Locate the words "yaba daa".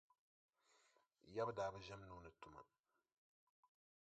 1.35-1.73